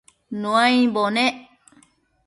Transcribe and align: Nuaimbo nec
Nuaimbo 0.41 1.03
nec 1.15 1.35